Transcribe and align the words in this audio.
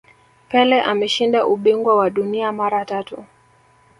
pele 0.49 0.81
ameshinda 0.81 1.45
ubingwa 1.47 1.95
wa 1.95 2.09
dunia 2.09 2.51
mara 2.51 2.85
tatu 2.85 3.23